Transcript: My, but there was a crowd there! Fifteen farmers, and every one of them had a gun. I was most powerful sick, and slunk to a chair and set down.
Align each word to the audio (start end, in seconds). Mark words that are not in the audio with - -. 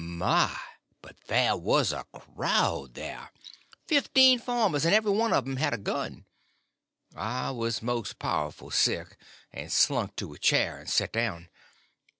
My, 0.03 0.57
but 1.03 1.15
there 1.27 1.55
was 1.55 1.91
a 1.93 2.05
crowd 2.05 2.95
there! 2.95 3.29
Fifteen 3.85 4.39
farmers, 4.39 4.83
and 4.83 4.95
every 4.95 5.11
one 5.11 5.31
of 5.31 5.45
them 5.45 5.57
had 5.57 5.75
a 5.75 5.77
gun. 5.77 6.25
I 7.15 7.51
was 7.51 7.83
most 7.83 8.17
powerful 8.17 8.71
sick, 8.71 9.15
and 9.53 9.71
slunk 9.71 10.15
to 10.15 10.33
a 10.33 10.39
chair 10.39 10.79
and 10.79 10.89
set 10.89 11.13
down. 11.13 11.49